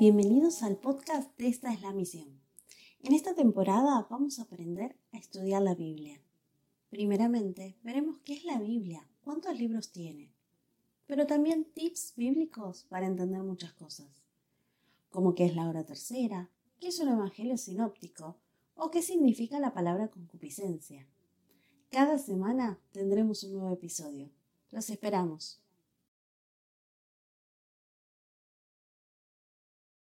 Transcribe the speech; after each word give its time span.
Bienvenidos 0.00 0.62
al 0.62 0.76
podcast 0.76 1.36
de 1.38 1.48
Esta 1.48 1.72
es 1.72 1.82
la 1.82 1.92
misión. 1.92 2.40
En 3.00 3.12
esta 3.12 3.34
temporada 3.34 4.06
vamos 4.10 4.38
a 4.38 4.42
aprender 4.42 4.96
a 5.12 5.18
estudiar 5.18 5.62
la 5.62 5.74
Biblia. 5.74 6.20
Primeramente, 6.90 7.76
veremos 7.82 8.20
qué 8.24 8.34
es 8.34 8.44
la 8.44 8.58
Biblia, 8.60 9.08
cuántos 9.22 9.58
libros 9.58 9.92
tiene, 9.92 10.32
pero 11.06 11.26
también 11.26 11.64
tips 11.72 12.14
bíblicos 12.16 12.84
para 12.84 13.06
entender 13.06 13.42
muchas 13.42 13.72
cosas, 13.72 14.22
como 15.10 15.34
qué 15.34 15.46
es 15.46 15.56
la 15.56 15.68
hora 15.68 15.84
tercera, 15.84 16.50
qué 16.80 16.88
es 16.88 16.98
un 17.00 17.08
evangelio 17.08 17.56
sinóptico 17.56 18.38
o 18.74 18.90
qué 18.90 19.02
significa 19.02 19.58
la 19.58 19.74
palabra 19.74 20.08
concupiscencia. 20.08 21.06
Cada 21.90 22.18
semana 22.18 22.78
tendremos 22.92 23.44
un 23.44 23.52
nuevo 23.52 23.72
episodio. 23.72 24.30
Los 24.70 24.90
esperamos. 24.90 25.63